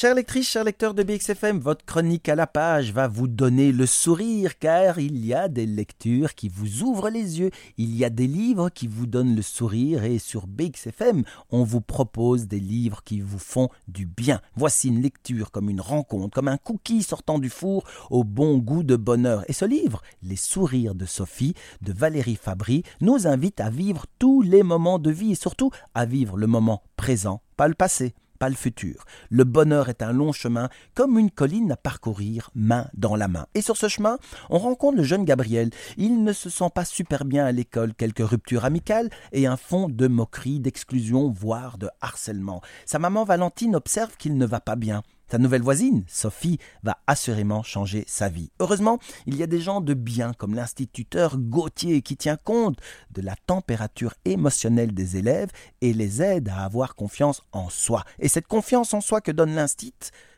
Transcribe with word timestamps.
Chère 0.00 0.14
lectrice, 0.14 0.48
chers 0.48 0.64
lecteurs 0.64 0.94
de 0.94 1.02
BXFM, 1.02 1.58
votre 1.58 1.84
chronique 1.84 2.30
à 2.30 2.34
la 2.34 2.46
page 2.46 2.90
va 2.90 3.06
vous 3.06 3.28
donner 3.28 3.70
le 3.70 3.84
sourire 3.84 4.58
car 4.58 4.98
il 4.98 5.26
y 5.26 5.34
a 5.34 5.46
des 5.46 5.66
lectures 5.66 6.34
qui 6.34 6.48
vous 6.48 6.80
ouvrent 6.84 7.10
les 7.10 7.38
yeux, 7.38 7.50
il 7.76 7.94
y 7.94 8.02
a 8.02 8.08
des 8.08 8.26
livres 8.26 8.70
qui 8.70 8.86
vous 8.86 9.04
donnent 9.04 9.36
le 9.36 9.42
sourire 9.42 10.04
et 10.04 10.18
sur 10.18 10.46
BXFM, 10.46 11.22
on 11.50 11.64
vous 11.64 11.82
propose 11.82 12.46
des 12.46 12.60
livres 12.60 13.02
qui 13.04 13.20
vous 13.20 13.38
font 13.38 13.68
du 13.88 14.06
bien. 14.06 14.40
Voici 14.56 14.88
une 14.88 15.02
lecture 15.02 15.50
comme 15.50 15.68
une 15.68 15.82
rencontre, 15.82 16.34
comme 16.34 16.48
un 16.48 16.56
cookie 16.56 17.02
sortant 17.02 17.38
du 17.38 17.50
four 17.50 17.84
au 18.08 18.24
bon 18.24 18.56
goût 18.56 18.84
de 18.84 18.96
bonheur. 18.96 19.44
Et 19.48 19.52
ce 19.52 19.66
livre, 19.66 20.00
Les 20.22 20.36
sourires 20.36 20.94
de 20.94 21.04
Sophie, 21.04 21.52
de 21.82 21.92
Valérie 21.92 22.40
Fabry, 22.42 22.84
nous 23.02 23.26
invite 23.26 23.60
à 23.60 23.68
vivre 23.68 24.06
tous 24.18 24.40
les 24.40 24.62
moments 24.62 24.98
de 24.98 25.10
vie 25.10 25.32
et 25.32 25.34
surtout 25.34 25.70
à 25.92 26.06
vivre 26.06 26.38
le 26.38 26.46
moment 26.46 26.84
présent, 26.96 27.42
pas 27.58 27.68
le 27.68 27.74
passé 27.74 28.14
pas 28.40 28.48
le 28.48 28.56
futur. 28.56 29.04
Le 29.28 29.44
bonheur 29.44 29.88
est 29.90 30.02
un 30.02 30.12
long 30.12 30.32
chemin, 30.32 30.68
comme 30.94 31.18
une 31.18 31.30
colline 31.30 31.70
à 31.70 31.76
parcourir 31.76 32.50
main 32.54 32.88
dans 32.94 33.14
la 33.14 33.28
main. 33.28 33.46
Et 33.54 33.60
sur 33.60 33.76
ce 33.76 33.86
chemin, 33.86 34.18
on 34.48 34.58
rencontre 34.58 34.96
le 34.96 35.04
jeune 35.04 35.24
Gabriel. 35.24 35.70
Il 35.98 36.24
ne 36.24 36.32
se 36.32 36.48
sent 36.48 36.70
pas 36.74 36.86
super 36.86 37.24
bien 37.24 37.44
à 37.44 37.52
l'école, 37.52 37.94
quelques 37.94 38.26
ruptures 38.26 38.64
amicales 38.64 39.10
et 39.32 39.46
un 39.46 39.58
fond 39.58 39.88
de 39.88 40.08
moquerie, 40.08 40.58
d'exclusion, 40.58 41.30
voire 41.30 41.76
de 41.76 41.90
harcèlement. 42.00 42.62
Sa 42.86 42.98
maman 42.98 43.24
Valentine 43.24 43.76
observe 43.76 44.16
qu'il 44.16 44.38
ne 44.38 44.46
va 44.46 44.60
pas 44.60 44.76
bien. 44.76 45.02
Sa 45.30 45.38
nouvelle 45.38 45.62
voisine, 45.62 46.02
Sophie, 46.08 46.58
va 46.82 46.98
assurément 47.06 47.62
changer 47.62 48.04
sa 48.08 48.28
vie. 48.28 48.50
Heureusement, 48.58 48.98
il 49.26 49.36
y 49.36 49.44
a 49.44 49.46
des 49.46 49.60
gens 49.60 49.80
de 49.80 49.94
bien 49.94 50.32
comme 50.32 50.54
l'instituteur 50.54 51.38
Gauthier 51.38 52.02
qui 52.02 52.16
tient 52.16 52.36
compte 52.36 52.80
de 53.12 53.22
la 53.22 53.36
température 53.46 54.14
émotionnelle 54.24 54.92
des 54.92 55.18
élèves 55.18 55.50
et 55.82 55.92
les 55.92 56.20
aide 56.20 56.48
à 56.48 56.64
avoir 56.64 56.96
confiance 56.96 57.42
en 57.52 57.68
soi. 57.68 58.04
Et 58.18 58.26
cette 58.26 58.48
confiance 58.48 58.92
en 58.92 59.00
soi 59.00 59.20
que 59.20 59.30
donne 59.30 59.54
l'instit 59.54 59.94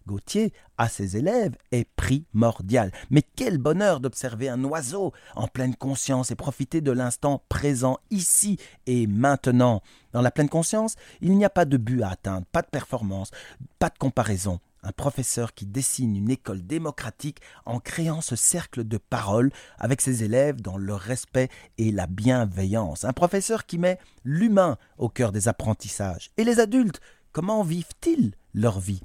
Gauthier 0.07 0.53
à 0.79 0.89
ses 0.89 1.17
élèves 1.17 1.57
est 1.71 1.89
primordiale. 1.97 2.93
Mais 3.11 3.23
quel 3.23 3.59
bonheur 3.59 4.01
d'observer 4.01 4.49
un 4.49 4.63
oiseau 4.65 5.13
en 5.35 5.49
pleine 5.49 5.77
conscience 5.77 6.31
et 6.31 6.37
profiter 6.37 6.81
de 6.81 6.93
l'instant 6.93 7.43
présent 7.49 7.99
ici 8.11 8.59
et 8.87 9.07
maintenant. 9.07 9.83
Dans 10.13 10.23
la 10.23 10.31
pleine 10.31 10.49
conscience, 10.49 10.97
il 11.21 11.37
n'y 11.37 11.45
a 11.45 11.51
pas 11.51 11.65
de 11.65 11.77
but 11.77 12.03
à 12.03 12.11
atteindre, 12.11 12.47
pas 12.53 12.63
de 12.63 12.69
performance, 12.69 13.31
pas 13.79 13.89
de 13.89 13.99
comparaison 13.99 14.61
un 14.83 14.93
professeur 14.93 15.55
qui 15.55 15.67
dessine 15.67 16.17
une 16.17 16.31
école 16.31 16.67
démocratique 16.67 17.41
en 17.65 17.79
créant 17.79 18.21
ce 18.21 18.37
cercle 18.37 18.85
de 18.85 18.99
parole 18.99 19.53
avec 19.79 20.01
ses 20.01 20.25
élèves 20.25 20.61
dans 20.61 20.77
le 20.77 20.95
respect 20.95 21.49
et 21.79 21.93
la 21.93 22.07
bienveillance, 22.07 23.05
un 23.05 23.13
professeur 23.13 23.67
qui 23.67 23.79
met 23.79 23.99
l'humain 24.25 24.77
au 24.99 25.09
cœur 25.09 25.33
des 25.33 25.49
apprentissages. 25.49 26.31
Et 26.37 26.45
les 26.45 26.61
adultes, 26.61 27.01
comment 27.33 27.63
vivent-ils 27.63 28.33
leur 28.55 28.81
vie? 28.81 29.03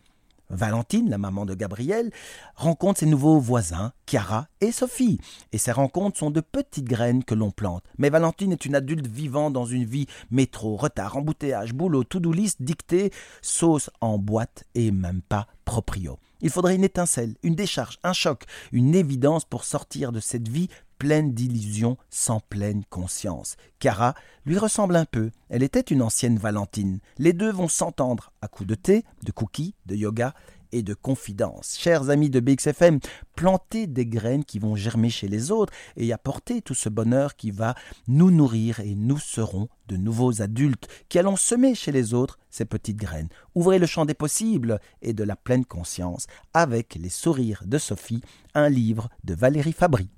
Valentine, 0.50 1.10
la 1.10 1.18
maman 1.18 1.46
de 1.46 1.54
Gabriel, 1.54 2.12
rencontre 2.56 3.00
ses 3.00 3.06
nouveaux 3.06 3.40
voisins, 3.40 3.92
Chiara 4.06 4.48
et 4.62 4.72
Sophie. 4.72 5.20
Et 5.52 5.58
ces 5.58 5.72
rencontres 5.72 6.18
sont 6.18 6.32
de 6.32 6.42
petites 6.42 6.88
graines 6.88 7.24
que 7.24 7.36
l'on 7.36 7.52
plante. 7.52 7.84
Mais 7.98 8.10
Valentine 8.10 8.52
est 8.52 8.66
une 8.66 8.76
adulte 8.76 9.08
vivant 9.08 9.52
dans 9.52 9.66
une 9.66 9.86
vie 9.86 10.08
métro, 10.32 10.76
retard, 10.76 11.18
embouteillage, 11.18 11.74
boulot, 11.74 12.04
to-do 12.04 12.32
list, 12.32 12.62
dictée, 12.62 13.12
sauce 13.42 13.90
en 14.02 14.18
boîte 14.18 14.64
et 14.76 14.92
même 14.92 15.22
pas 15.22 15.48
proprio. 15.66 16.18
Il 16.42 16.52
faudrait 16.52 16.76
une 16.76 16.84
étincelle, 16.84 17.36
une 17.42 17.56
décharge, 17.56 17.98
un 18.04 18.14
choc, 18.14 18.44
une 18.72 18.94
évidence 18.94 19.44
pour 19.44 19.64
sortir 19.64 20.12
de 20.12 20.20
cette 20.20 20.48
vie 20.48 20.70
pleine 20.98 21.34
d'illusions, 21.34 21.98
sans 22.10 22.40
pleine 22.40 22.84
conscience. 22.90 23.56
Cara 23.80 24.16
lui 24.46 24.58
ressemble 24.58 24.96
un 24.96 25.06
peu. 25.06 25.32
Elle 25.50 25.64
était 25.64 25.82
une 25.82 26.02
ancienne 26.02 26.38
Valentine. 26.38 27.00
Les 27.18 27.34
deux 27.34 27.52
vont 27.52 27.68
s'entendre 27.68 28.32
à 28.42 28.48
coups 28.48 28.68
de 28.68 28.76
thé, 28.76 29.04
de 29.24 29.32
cookies, 29.32 29.76
de 29.86 29.96
yoga 29.96 30.34
et 30.72 30.84
de 30.84 30.94
confidence. 30.94 31.78
Chers 31.78 32.10
amis 32.10 32.30
de 32.30 32.40
BXFM, 32.40 33.00
plantez 33.36 33.88
des 33.88 34.06
graines 34.06 34.44
qui 34.44 34.60
vont 34.60 34.76
germer 34.76 35.10
chez 35.10 35.28
les 35.28 35.52
autres 35.52 35.74
et 35.96 36.12
apporter 36.12 36.62
tout 36.62 36.74
ce 36.74 36.90
bonheur 36.90 37.36
qui 37.36 37.52
va 37.52 37.76
nous 38.08 38.32
nourrir 38.32 38.80
et 38.80 38.96
nous 38.96 39.20
serons 39.20 39.70
de 39.88 39.98
nouveaux 39.98 40.42
adultes 40.42 40.88
qui 41.10 41.20
allons 41.20 41.36
semer 41.36 41.76
chez 41.76 41.92
les 41.92 42.14
autres 42.14 42.40
ces 42.50 42.66
petites 42.66 42.98
graines. 42.98 43.30
Ouvrez 43.56 43.80
le 43.80 43.86
champ 43.86 44.06
des 44.06 44.14
possibles 44.14 44.80
et 45.02 45.14
de 45.14 45.24
la 45.24 45.36
pleine 45.36 45.66
conscience 45.66 46.28
avec 46.54 46.96
les 46.96 47.10
sourires 47.10 47.64
de 47.66 47.78
Sophie, 47.78 48.22
un 48.54 48.70
livre 48.70 49.10
de 49.24 49.34
Valérie 49.34 49.74
Fabry. 49.74 50.10